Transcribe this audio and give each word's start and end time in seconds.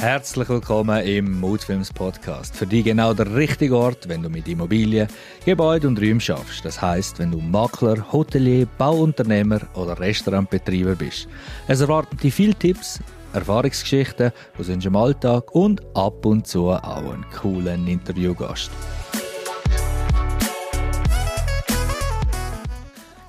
Herzlich 0.00 0.48
willkommen 0.48 1.04
im 1.04 1.40
Moodfilms 1.40 1.92
Podcast. 1.92 2.54
Für 2.54 2.68
dich 2.68 2.84
genau 2.84 3.14
der 3.14 3.34
richtige 3.34 3.76
Ort, 3.76 4.08
wenn 4.08 4.22
du 4.22 4.30
mit 4.30 4.46
Immobilien, 4.46 5.08
Gebäuden 5.44 5.88
und 5.88 5.98
Räumen 6.00 6.20
schaffst. 6.20 6.64
Das 6.64 6.80
heißt, 6.80 7.18
wenn 7.18 7.32
du 7.32 7.38
Makler, 7.38 8.12
Hotelier, 8.12 8.68
Bauunternehmer 8.78 9.58
oder 9.74 9.98
Restaurantbetreiber 9.98 10.94
bist. 10.94 11.26
Es 11.66 11.80
erwarten 11.80 12.16
dich 12.16 12.32
viele 12.32 12.54
Tipps, 12.54 13.00
Erfahrungsgeschichten 13.32 14.30
aus 14.56 14.68
unserem 14.68 14.94
Alltag 14.94 15.52
und 15.52 15.82
ab 15.96 16.24
und 16.24 16.46
zu 16.46 16.70
auch 16.70 17.12
einen 17.12 17.26
coolen 17.34 17.88
Interviewgast. 17.88 18.70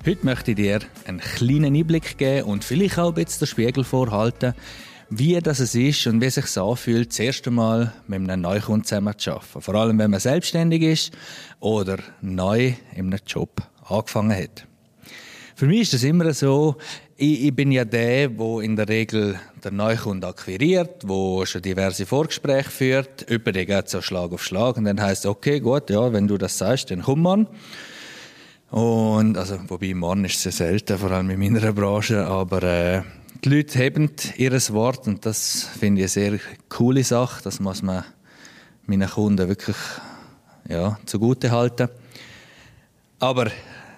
Heute 0.06 0.24
möchte 0.24 0.52
ich 0.52 0.56
dir 0.56 0.78
einen 1.04 1.18
kleinen 1.18 1.74
Einblick 1.74 2.16
geben 2.16 2.46
und 2.46 2.62
vielleicht 2.62 2.96
auch 3.00 3.08
ein 3.08 3.14
bisschen 3.14 3.40
den 3.40 3.48
Spiegel 3.48 3.82
vorhalten, 3.82 4.54
wie 5.10 5.38
das 5.40 5.58
es 5.58 5.74
ist 5.74 6.06
und 6.06 6.20
wie 6.20 6.26
es 6.26 6.36
sich 6.36 6.56
anfühlt, 6.56 7.10
das 7.10 7.18
erste 7.18 7.50
Mal 7.50 7.92
mit 8.06 8.20
einem 8.20 8.42
Neukunden 8.42 8.84
zusammen 8.84 9.18
zu 9.18 9.32
arbeiten. 9.32 9.60
Vor 9.60 9.74
allem, 9.74 9.98
wenn 9.98 10.10
man 10.10 10.20
selbstständig 10.20 10.82
ist 10.82 11.12
oder 11.58 11.98
neu 12.22 12.74
in 12.94 13.06
einem 13.06 13.18
Job 13.26 13.60
angefangen 13.84 14.36
hat. 14.36 14.66
Für 15.56 15.66
mich 15.66 15.80
ist 15.80 15.94
das 15.94 16.04
immer 16.04 16.32
so, 16.32 16.76
ich, 17.16 17.44
ich 17.44 17.54
bin 17.54 17.70
ja 17.70 17.84
der, 17.84 18.38
wo 18.38 18.60
in 18.60 18.76
der 18.76 18.88
Regel 18.88 19.38
der 19.62 19.72
Neukunde 19.72 20.28
akquiriert, 20.28 21.02
wo 21.04 21.44
schon 21.44 21.60
diverse 21.60 22.06
Vorgespräche 22.06 22.70
führt. 22.70 23.28
Übrigens 23.28 23.66
geht 23.66 23.88
so 23.90 24.00
Schlag 24.00 24.32
auf 24.32 24.42
Schlag 24.42 24.78
und 24.78 24.84
dann 24.84 25.02
heißt 25.02 25.26
okay, 25.26 25.60
gut, 25.60 25.90
ja, 25.90 26.12
wenn 26.12 26.28
du 26.28 26.38
das 26.38 26.56
sagst, 26.56 26.90
dann 26.90 27.02
komm 27.02 27.22
man. 27.22 27.46
Und, 28.70 29.36
also, 29.36 29.58
wobei 29.66 29.92
Mann 29.94 30.24
ist 30.24 30.40
sehr 30.40 30.52
selten, 30.52 30.96
vor 30.96 31.10
allem 31.10 31.28
in 31.30 31.52
meiner 31.52 31.72
Branche, 31.72 32.24
aber 32.24 32.62
äh, 32.62 33.02
die 33.44 33.48
Leute 33.48 33.78
haben 33.78 34.10
ihr 34.36 34.52
Wort 34.52 35.06
und 35.06 35.24
das 35.24 35.68
finde 35.78 36.02
ich 36.02 36.16
eine 36.16 36.30
sehr 36.30 36.40
coole 36.68 37.02
Sache. 37.04 37.42
Das 37.42 37.60
muss 37.60 37.82
man 37.82 38.04
meinen 38.86 39.08
Kunden 39.08 39.48
wirklich 39.48 39.76
ja, 40.68 40.98
zugute 41.06 41.50
halten. 41.50 41.88
Aber 43.18 43.50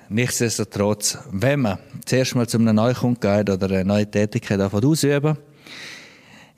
nichtsdestotrotz, 0.09 1.19
wenn 1.31 1.61
man 1.61 1.79
zuerst 2.05 2.35
mal 2.35 2.49
zu 2.49 2.59
einem 2.59 2.77
Neukunden 2.77 3.21
geht 3.21 3.51
oder 3.51 3.67
eine 3.67 3.85
neue 3.85 4.11
Tätigkeit 4.11 4.61
ausüben 4.61 5.39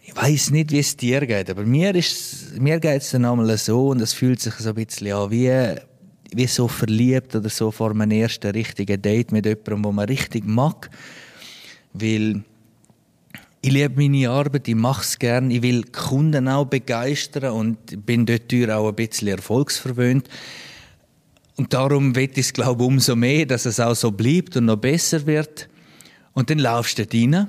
ich 0.06 0.14
weiß 0.14 0.50
nicht, 0.50 0.70
wie 0.70 0.80
es 0.80 0.96
dir 0.96 1.26
geht, 1.26 1.50
aber 1.50 1.64
mir, 1.64 1.92
mir 2.58 2.78
geht 2.78 3.02
es 3.02 3.10
dann 3.10 3.24
einmal 3.24 3.56
so 3.56 3.88
und 3.88 4.00
es 4.02 4.12
fühlt 4.12 4.38
sich 4.38 4.54
so 4.54 4.68
ein 4.68 4.74
bisschen 4.74 5.12
an 5.12 5.30
wie 5.30 5.50
wie 6.32 6.46
so 6.46 6.68
verliebt 6.68 7.34
oder 7.34 7.48
so 7.48 7.70
vor 7.70 7.94
meinem 7.94 8.20
ersten 8.20 8.50
richtigen 8.50 9.00
Date 9.00 9.32
mit 9.32 9.46
jemandem, 9.46 9.84
wo 9.84 9.92
man 9.92 10.06
richtig 10.06 10.44
mag. 10.46 10.90
Weil 11.92 12.42
ich 13.64 13.72
liebe 13.72 13.94
meine 13.96 14.28
Arbeit, 14.28 14.68
ich 14.68 14.74
mache 14.74 15.00
es 15.00 15.18
gerne, 15.18 15.54
ich 15.54 15.62
will 15.62 15.84
Kunden 15.84 16.48
auch 16.48 16.66
begeistern 16.66 17.52
und 17.52 18.04
bin 18.04 18.26
dort 18.26 18.52
auch 18.70 18.88
ein 18.88 18.94
bisschen 18.94 19.28
erfolgsverwöhnt. 19.28 20.28
Und 21.56 21.72
darum 21.72 22.14
wird 22.14 22.36
es, 22.36 22.52
glaube 22.52 22.82
ich, 22.82 22.88
umso 22.88 23.16
mehr, 23.16 23.46
dass 23.46 23.64
es 23.64 23.80
auch 23.80 23.94
so 23.94 24.10
bleibt 24.10 24.58
und 24.58 24.66
noch 24.66 24.76
besser 24.76 25.24
wird. 25.24 25.70
Und 26.34 26.50
dann 26.50 26.58
laufst 26.58 26.98
du 26.98 27.06
rein. 27.10 27.46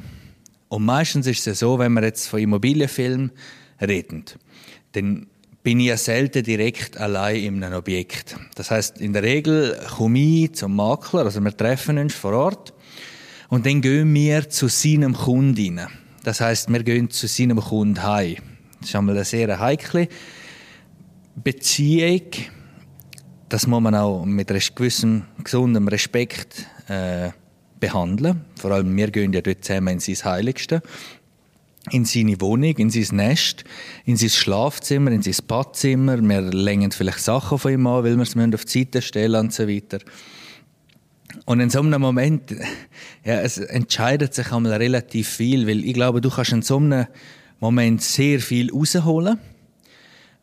Und 0.70 0.86
meistens 0.86 1.28
ist 1.28 1.46
es 1.48 1.60
so, 1.60 1.80
wenn 1.80 1.92
wir 1.92 2.04
jetzt 2.04 2.30
von 2.30 2.40
Immobilienfilmen 2.40 3.32
reden, 3.82 4.24
dann 4.94 5.28
bin 5.64 5.82
ich 5.82 5.88
ja 5.88 5.98
selten 5.98 6.44
direkt 6.44 6.96
allein 6.96 7.44
in 7.44 7.62
einem 7.62 7.76
Objekt. 7.76 8.38
Das 8.56 8.72
heißt, 8.72 9.02
in 9.02 9.12
der 9.12 9.24
Regel 9.24 9.78
komme 9.98 10.18
ich 10.18 10.54
zum 10.54 10.78
Makler, 10.78 11.26
also 11.26 11.42
wir 11.42 11.58
treffen 11.58 11.98
uns 11.98 12.14
vor 12.14 12.32
Ort 12.32 12.74
und 13.50 13.66
dann 13.66 13.82
gehen 13.82 14.14
wir 14.14 14.50
zu 14.50 14.70
seinem 14.70 15.14
Kunden 15.14 15.80
rein. 15.80 16.05
Das 16.26 16.42
heißt, 16.42 16.70
wir 16.70 16.82
gehen 16.82 17.12
zu 17.12 17.28
seinem 17.28 17.62
Kunden 17.62 18.02
heim. 18.02 18.38
Das 18.80 18.90
ist 18.90 18.96
einmal 18.96 19.14
eine 19.14 19.26
sehr 19.26 19.60
heikle 19.60 20.08
Beziehung. 21.36 22.32
Das 23.48 23.68
muss 23.68 23.80
man 23.80 23.94
auch 23.94 24.26
mit 24.26 24.48
gewissem 24.48 25.26
gesundem 25.44 25.88
Respekt 25.88 26.66
äh, 26.88 27.30
behandeln. 27.80 28.42
Vor 28.60 28.72
allem 28.72 28.98
wir 28.98 29.12
gehen 29.12 29.34
ja 29.34 29.42
dort 29.42 29.64
zusammen 29.64 29.90
in 29.90 30.00
sein 30.00 30.16
Heiligste 30.26 30.82
in 31.92 32.06
seine 32.06 32.42
Wohnung, 32.42 32.76
in 32.78 32.90
sein 32.90 33.18
Nest, 33.18 33.64
in 34.06 34.18
sein 34.18 34.32
Schlafzimmer, 34.32 35.12
in 35.12 35.22
sein 35.22 35.36
Badzimmer. 35.48 36.20
Wir 36.20 36.42
legen 36.42 36.92
vielleicht 36.92 37.20
Sachen 37.20 37.60
von 37.60 37.72
ihm 37.72 37.86
an, 37.86 38.04
weil 38.04 38.16
wir 38.16 38.24
es 38.24 38.36
auf 38.36 38.66
die 38.66 38.80
Seite 38.80 39.04
stellen 39.04 39.40
und 39.40 39.54
so 39.54 39.68
weiter. 39.68 40.00
Und 41.46 41.60
in 41.60 41.70
so 41.70 41.80
einem 41.80 42.02
Moment, 42.02 42.52
ja, 43.24 43.42
es 43.42 43.58
entscheidet 43.58 44.34
sich 44.34 44.52
einmal 44.52 44.74
relativ 44.74 45.28
viel, 45.28 45.68
weil 45.68 45.84
ich 45.84 45.94
glaube, 45.94 46.22
du 46.22 46.30
kannst 46.30 46.54
in 46.54 46.62
so 46.62 46.78
einem 46.78 47.08
Moment 47.60 48.02
sehr 48.02 48.40
viel 48.40 48.72
rausholen, 48.72 49.38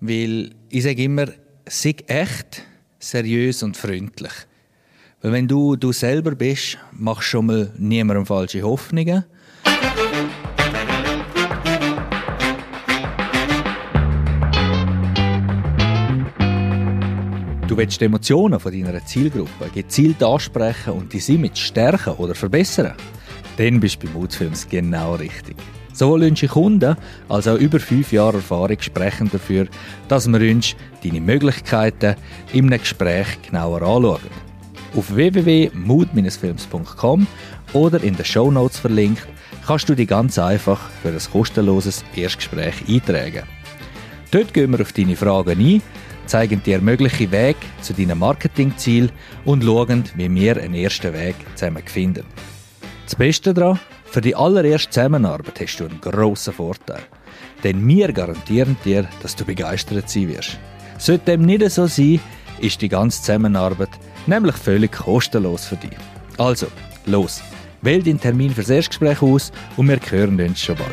weil 0.01 0.51
ich 0.69 0.83
sage 0.83 1.03
immer, 1.03 1.27
sei 1.67 1.95
echt, 2.07 2.63
seriös 2.99 3.63
und 3.63 3.77
freundlich. 3.77 4.33
Weil 5.21 5.33
wenn 5.33 5.49
du 5.49 5.77
du 5.77 5.93
selber 5.93 6.35
bist, 6.35 6.79
machst 6.93 7.29
du 7.29 7.31
schon 7.31 7.47
mal 7.47 7.73
niemandem 7.79 8.27
falsche 8.27 8.63
Hoffnungen 8.63 9.25
Du 17.73 17.79
willst 17.79 18.03
die 18.03 18.05
Emotionen 18.05 18.61
von 18.61 18.71
deiner 18.71 19.03
Zielgruppe 19.03 19.71
gezielt 19.73 20.23
ansprechen 20.23 20.93
und 20.93 21.11
sie 21.11 21.39
mit 21.39 21.57
stärken 21.57 22.13
oder 22.19 22.35
verbessern? 22.35 22.93
Dann 23.57 23.81
bist 23.81 24.03
du 24.03 24.09
bei 24.09 24.13
Moodfilms 24.13 24.69
genau 24.69 25.15
richtig. 25.15 25.57
Sowohl 25.95 26.25
unsere 26.25 26.53
Kunden 26.53 26.95
als 27.31 27.49
auch 27.49 27.57
über 27.57 27.81
fünf 27.81 28.13
Jahre 28.13 28.37
Erfahrung 28.37 28.79
sprechen 28.79 29.31
dafür, 29.33 29.69
dass 30.07 30.31
wir 30.31 30.55
uns 30.55 30.77
deine 31.03 31.23
Möglichkeiten 31.23 32.17
einem 32.53 32.79
Gespräch 32.79 33.41
genauer 33.41 33.81
anschauen. 33.81 34.21
Auf 34.95 35.17
www.mood-films.com 35.17 37.27
oder 37.73 38.05
in 38.05 38.17
den 38.17 38.25
Show 38.27 38.51
Notes 38.51 38.81
verlinkt, 38.81 39.27
kannst 39.67 39.89
du 39.89 39.95
dich 39.95 40.09
ganz 40.09 40.39
einfach 40.39 40.91
für 41.01 41.09
ein 41.09 41.19
kostenloses 41.33 42.05
Erstgespräch 42.15 42.87
eintragen. 42.87 43.45
Dort 44.31 44.53
gehen 44.53 44.73
wir 44.73 44.83
auf 44.83 44.93
deine 44.93 45.17
Fragen 45.17 45.59
ein 45.59 45.81
zeigen 46.27 46.63
dir 46.63 46.81
mögliche 46.81 47.31
Wege 47.31 47.59
zu 47.81 47.93
deinem 47.93 48.19
Marketingziel 48.19 49.11
und 49.45 49.65
schauen, 49.65 50.05
wie 50.17 50.33
wir 50.35 50.57
einen 50.57 50.75
ersten 50.75 51.13
Weg 51.13 51.37
zusammen 51.55 51.83
finden. 51.87 52.25
Das 53.05 53.17
Beste 53.17 53.53
daran, 53.53 53.79
für 54.05 54.21
die 54.21 54.37
allererste 54.37 54.91
Zusammenarbeit 54.91 55.61
hast 55.61 55.79
du 55.79 55.85
einen 55.87 56.01
grossen 56.01 56.53
Vorteil. 56.53 57.03
Denn 57.65 57.87
wir 57.87 58.13
garantieren 58.13 58.77
dir, 58.85 59.09
dass 59.23 59.37
du 59.37 59.45
begeistert 59.45 60.09
sein 60.09 60.29
wirst. 60.29 60.59
Sollte 60.99 61.33
dem 61.33 61.43
nicht 61.43 61.69
so 61.71 61.87
sein, 61.87 62.21
ist 62.61 62.81
die 62.81 62.89
ganze 62.89 63.21
Zusammenarbeit 63.21 63.91
nämlich 64.27 64.57
völlig 64.57 64.93
kostenlos 64.93 65.67
für 65.67 65.77
dich. 65.77 65.97
Also, 66.39 66.67
los, 67.07 67.43
wähl 67.81 68.03
den 68.03 68.21
Termin 68.21 68.51
fürs 68.51 68.71
Erstgespräch 68.71 69.23
aus 69.23 69.53
und 69.77 69.89
wir 69.89 69.99
hören 70.11 70.41
uns 70.41 70.61
schon 70.61 70.77
bald. 70.77 70.91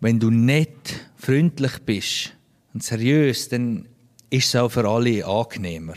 Wenn 0.00 0.18
du 0.20 0.30
nicht 0.30 1.08
freundlich 1.16 1.78
bist, 1.84 2.35
und 2.76 2.82
seriös, 2.82 3.48
dann 3.48 3.88
ist 4.28 4.48
es 4.48 4.56
auch 4.56 4.68
für 4.68 4.86
alle 4.86 5.24
angenehmer. 5.24 5.94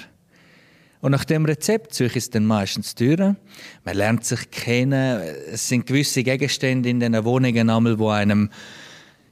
Und 1.01 1.11
nach 1.11 1.25
dem 1.25 1.43
Rezept 1.43 1.93
suche 1.93 2.11
ich 2.11 2.15
es 2.15 2.29
dann 2.29 2.45
meistens 2.45 2.95
Türen. 2.95 3.35
Man 3.83 3.97
lernt 3.97 4.23
sich 4.23 4.49
kennen. 4.49 5.21
Es 5.51 5.67
sind 5.67 5.87
gewisse 5.87 6.23
Gegenstände 6.23 6.87
in 6.87 7.01
den 7.01 7.21
Wohnungen 7.25 7.69
einmal, 7.69 7.99
wo 7.99 8.07
einem 8.11 8.49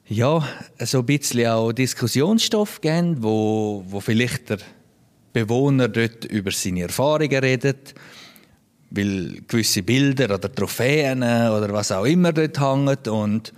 ja, 0.09 0.45
so 0.79 0.99
ein 0.99 1.05
bisschen 1.05 1.47
auch 1.47 1.71
Diskussionsstoff 1.71 2.81
geben, 2.81 3.23
wo, 3.23 3.85
wo 3.87 4.01
vielleicht 4.01 4.49
der 4.49 4.59
Bewohner 5.31 5.87
dort 5.87 6.25
über 6.25 6.51
seine 6.51 6.81
Erfahrungen 6.81 7.39
redet, 7.39 7.95
weil 8.89 9.41
gewisse 9.47 9.83
Bilder 9.83 10.35
oder 10.35 10.53
Trophäen 10.53 11.19
oder 11.19 11.71
was 11.71 11.93
auch 11.93 12.05
immer 12.05 12.33
dort 12.33 12.59
hängen 12.59 12.97
und 13.07 13.53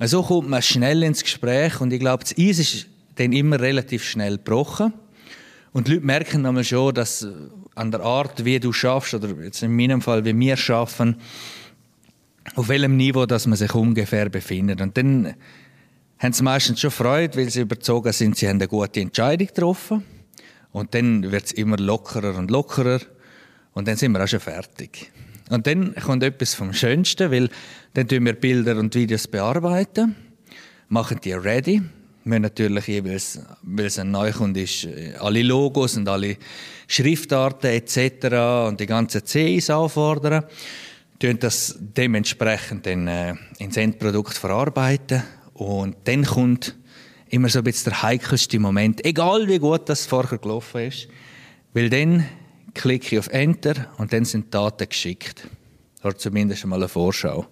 so 0.00 0.22
kommt 0.22 0.48
man 0.48 0.62
schnell 0.62 1.02
ins 1.02 1.22
Gespräch 1.22 1.80
und 1.80 1.92
ich 1.92 2.00
glaube, 2.00 2.22
das 2.22 2.36
Eis 2.38 2.58
ist 2.60 2.93
dann 3.16 3.32
immer 3.32 3.60
relativ 3.60 4.04
schnell 4.04 4.36
gebrochen. 4.36 4.92
Und 5.72 5.88
die 5.88 5.94
Leute 5.94 6.06
merken 6.06 6.46
einmal 6.46 6.64
schon, 6.64 6.94
dass 6.94 7.22
äh, 7.22 7.32
an 7.74 7.90
der 7.90 8.00
Art, 8.00 8.44
wie 8.44 8.60
du 8.60 8.72
schaffst, 8.72 9.14
oder 9.14 9.28
jetzt 9.42 9.62
in 9.62 9.74
meinem 9.74 10.00
Fall, 10.00 10.24
wie 10.24 10.38
wir 10.38 10.56
schaffen, 10.56 11.16
auf 12.54 12.68
welchem 12.68 12.96
Niveau 12.96 13.26
dass 13.26 13.46
man 13.46 13.56
sich 13.56 13.74
ungefähr 13.74 14.28
befindet. 14.28 14.80
Und 14.80 14.96
dann 14.96 15.34
haben 16.18 16.32
sie 16.32 16.42
meistens 16.42 16.80
schon 16.80 16.90
Freude, 16.90 17.36
weil 17.36 17.50
sie 17.50 17.62
überzogen 17.62 18.12
sind, 18.12 18.36
sie 18.36 18.48
haben 18.48 18.56
eine 18.56 18.68
gute 18.68 19.00
Entscheidung 19.00 19.48
getroffen. 19.48 20.04
Und 20.70 20.94
dann 20.94 21.30
wird 21.30 21.46
es 21.46 21.52
immer 21.52 21.76
lockerer 21.76 22.36
und 22.36 22.50
lockerer. 22.50 23.00
Und 23.72 23.88
dann 23.88 23.96
sind 23.96 24.12
wir 24.12 24.22
auch 24.22 24.28
schon 24.28 24.40
fertig. 24.40 25.10
Und 25.50 25.66
dann 25.66 25.94
kommt 25.96 26.22
etwas 26.22 26.54
vom 26.54 26.72
Schönsten, 26.72 27.30
weil 27.30 27.50
dann 27.94 28.08
tun 28.08 28.24
wir 28.24 28.34
Bilder 28.34 28.76
und 28.78 28.94
Videos 28.94 29.26
bearbeiten, 29.28 30.14
machen 30.88 31.18
die 31.22 31.32
ready 31.32 31.82
wir 32.24 32.40
natürlich 32.40 32.86
jeweils, 32.86 33.40
weil 33.62 33.86
es 33.86 33.98
ein 33.98 34.10
Neukunde 34.10 34.62
ist, 34.62 34.88
alle 35.18 35.42
Logos 35.42 35.96
und 35.96 36.08
alle 36.08 36.36
Schriftarten 36.86 37.70
etc. 37.70 38.68
und 38.68 38.80
die 38.80 38.86
ganzen 38.86 39.24
CIs 39.24 39.70
anfordern. 39.70 40.44
tun 41.18 41.38
das 41.38 41.76
dementsprechend 41.78 42.86
dann, 42.86 43.06
äh, 43.08 43.34
ins 43.58 43.76
Endprodukt 43.76 44.34
verarbeiten 44.34 45.22
und 45.54 45.96
dann 46.04 46.24
kommt 46.24 46.74
immer 47.28 47.48
so 47.48 47.58
ein 47.58 47.64
bisschen 47.64 47.92
der 47.92 48.02
heikelste 48.02 48.58
Moment, 48.58 49.04
egal 49.04 49.48
wie 49.48 49.58
gut 49.58 49.88
das 49.88 50.06
vorher 50.06 50.38
gelaufen 50.38 50.82
ist, 50.82 51.08
weil 51.72 51.90
dann 51.90 52.26
klicke 52.74 53.14
ich 53.14 53.18
auf 53.18 53.28
Enter 53.28 53.92
und 53.98 54.12
dann 54.12 54.24
sind 54.24 54.46
die 54.46 54.50
Daten 54.50 54.88
geschickt. 54.88 55.48
Oder 56.02 56.16
zumindest 56.16 56.64
einmal 56.64 56.80
eine 56.80 56.88
Vorschau. 56.88 57.46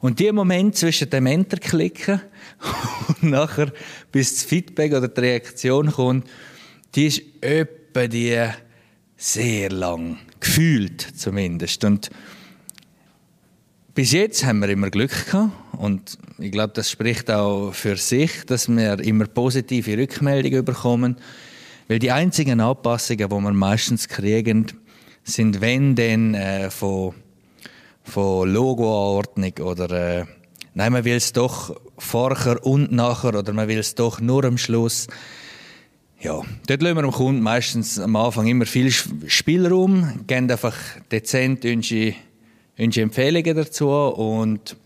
Und 0.00 0.20
die 0.20 0.30
Moment 0.30 0.76
zwischen 0.76 1.10
dem 1.10 1.26
Enter-Klicken 1.26 2.20
und 3.08 3.22
nachher, 3.24 3.72
bis 4.12 4.34
das 4.34 4.44
Feedback 4.44 4.92
oder 4.92 5.08
die 5.08 5.20
Reaktion 5.20 5.90
kommt, 5.90 6.28
die 6.94 7.06
ist 7.06 7.22
etwa 7.40 8.06
die 8.06 8.48
sehr 9.16 9.70
lang. 9.70 10.18
Gefühlt 10.40 11.00
zumindest. 11.00 11.84
Und 11.84 12.10
bis 13.94 14.12
jetzt 14.12 14.44
haben 14.44 14.60
wir 14.60 14.68
immer 14.68 14.90
Glück 14.90 15.26
gehabt. 15.26 15.50
Und 15.72 16.18
ich 16.38 16.52
glaube, 16.52 16.72
das 16.74 16.90
spricht 16.90 17.30
auch 17.30 17.72
für 17.72 17.96
sich, 17.96 18.44
dass 18.46 18.68
wir 18.68 19.00
immer 19.00 19.26
positive 19.26 19.98
Rückmeldungen 19.98 20.64
bekommen. 20.64 21.16
Weil 21.88 21.98
die 21.98 22.12
einzigen 22.12 22.60
Anpassungen, 22.60 23.28
die 23.28 23.34
wir 23.34 23.52
meistens 23.52 24.08
kriegen, 24.08 24.66
sind 25.24 25.60
wenn 25.60 25.96
dann 25.96 26.34
äh, 26.34 26.70
von 26.70 27.14
von 28.08 28.52
Logoanordnung 28.52 29.52
oder 29.60 29.90
äh, 30.20 30.24
nein, 30.74 30.92
man 30.92 31.04
will 31.04 31.16
es 31.16 31.32
doch 31.32 31.78
vorher 31.98 32.64
und 32.64 32.90
nachher 32.90 33.34
oder 33.34 33.52
man 33.52 33.68
will 33.68 33.78
es 33.78 33.94
doch 33.94 34.20
nur 34.20 34.44
am 34.44 34.58
Schluss. 34.58 35.06
Ja, 36.20 36.42
dort 36.66 36.82
lassen 36.82 36.96
wir 36.96 37.02
dem 37.02 37.12
Kunden 37.12 37.42
meistens 37.42 37.98
am 38.00 38.16
Anfang 38.16 38.46
immer 38.48 38.66
viel 38.66 38.90
Spielraum, 38.90 40.26
geben 40.26 40.50
einfach 40.50 40.74
dezent 41.12 41.64
unsere, 41.64 42.14
Empfehlungen 42.76 43.56
dazu 43.56 43.88
und 43.88 44.76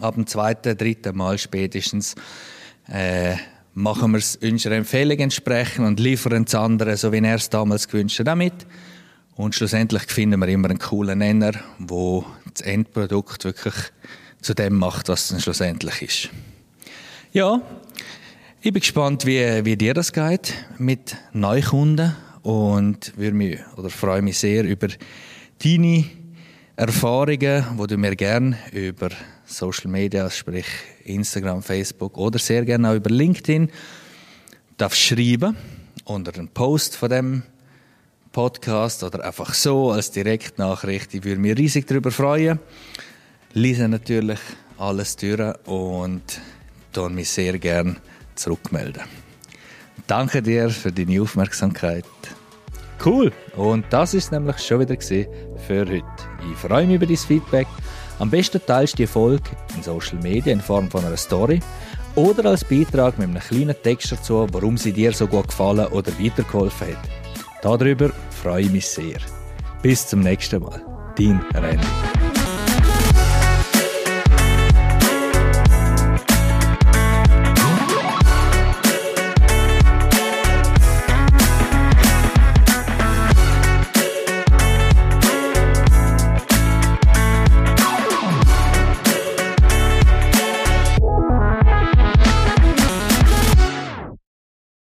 ab 0.00 0.14
dem 0.14 0.26
zweiten, 0.26 0.76
dritten 0.76 1.16
Mal 1.16 1.38
spätestens 1.38 2.14
äh, 2.88 3.36
machen 3.74 4.12
wir 4.12 4.18
es 4.18 4.36
unserer 4.36 4.74
Empfehlung 4.74 5.18
entsprechend 5.18 5.86
und 5.86 6.00
liefern 6.00 6.44
das 6.44 6.54
andere, 6.54 6.96
so 6.96 7.12
wie 7.12 7.18
er 7.18 7.36
es 7.36 7.50
damals 7.50 7.86
gewünscht 7.86 8.18
hat, 8.18 8.26
damit. 8.26 8.66
Und 9.40 9.54
schlussendlich 9.54 10.02
finden 10.02 10.38
wir 10.38 10.48
immer 10.48 10.68
einen 10.68 10.78
coolen 10.78 11.20
Nenner, 11.20 11.52
wo 11.78 12.26
das 12.52 12.60
Endprodukt 12.60 13.46
wirklich 13.46 13.74
zu 14.42 14.52
dem 14.52 14.76
macht, 14.76 15.08
was 15.08 15.30
es 15.30 15.42
schlussendlich 15.42 16.02
ist. 16.02 16.28
Ja, 17.32 17.62
ich 18.60 18.70
bin 18.70 18.80
gespannt, 18.80 19.24
wie, 19.24 19.64
wie 19.64 19.78
dir 19.78 19.94
das 19.94 20.12
geht 20.12 20.52
mit 20.76 21.16
Neukunden 21.32 22.14
und 22.42 23.16
würde 23.16 23.34
mich, 23.34 23.58
oder 23.78 23.88
freue 23.88 24.20
mich 24.20 24.38
sehr 24.38 24.64
über 24.64 24.88
deine 25.64 26.04
Erfahrungen, 26.76 27.64
wo 27.76 27.86
du 27.86 27.96
mir 27.96 28.16
gerne 28.16 28.58
über 28.72 29.08
Social 29.46 29.90
Media, 29.90 30.28
sprich 30.28 30.66
Instagram, 31.04 31.62
Facebook 31.62 32.18
oder 32.18 32.38
sehr 32.38 32.66
gerne 32.66 32.90
auch 32.90 32.94
über 32.94 33.08
LinkedIn, 33.08 33.70
darfst 34.76 35.00
schreiben 35.00 35.56
unter 36.04 36.34
einem 36.34 36.48
Post 36.48 36.94
von 36.94 37.08
dem 37.08 37.42
Podcast 38.32 39.02
oder 39.02 39.24
einfach 39.24 39.54
so 39.54 39.90
als 39.90 40.10
Direktnachricht. 40.10 41.14
Ich 41.14 41.24
würde 41.24 41.40
mich 41.40 41.56
riesig 41.56 41.86
darüber 41.86 42.10
freuen. 42.10 42.60
Lese 43.52 43.88
natürlich 43.88 44.38
alles 44.78 45.16
durch 45.16 45.54
und 45.66 46.22
tue 46.92 47.10
mich 47.10 47.30
sehr 47.30 47.58
gern 47.58 47.98
zurückmelden. 48.34 49.02
Danke 50.06 50.42
dir 50.42 50.70
für 50.70 50.92
deine 50.92 51.20
Aufmerksamkeit. 51.20 52.04
Cool. 53.04 53.32
Und 53.56 53.86
das 53.90 54.14
ist 54.14 54.30
nämlich 54.30 54.58
schon 54.58 54.80
wieder 54.80 55.00
für 55.00 55.86
heute. 55.86 56.04
Ich 56.52 56.58
freue 56.58 56.86
mich 56.86 56.96
über 56.96 57.06
dein 57.06 57.16
Feedback. 57.16 57.66
Am 58.18 58.30
besten 58.30 58.60
teilst 58.64 58.94
du 58.94 58.96
die 58.98 59.06
Folge 59.06 59.50
in 59.74 59.82
Social 59.82 60.18
Media 60.22 60.52
in 60.52 60.60
Form 60.60 60.90
von 60.90 61.04
einer 61.04 61.16
Story 61.16 61.60
oder 62.14 62.50
als 62.50 62.64
Beitrag 62.64 63.18
mit 63.18 63.28
einem 63.28 63.40
kleinen 63.40 63.76
Text 63.82 64.12
dazu, 64.12 64.46
warum 64.52 64.76
sie 64.76 64.92
dir 64.92 65.12
so 65.12 65.26
gut 65.26 65.48
gefallen 65.48 65.86
oder 65.86 66.12
weitergeholfen 66.18 66.88
hat. 66.88 67.19
Darüber 67.62 68.10
freue 68.30 68.62
ich 68.62 68.72
mich 68.72 68.88
sehr. 68.88 69.18
Bis 69.82 70.06
zum 70.06 70.20
nächsten 70.20 70.62
Mal. 70.62 70.82
Dein 71.16 71.40
Randy. 71.54 72.19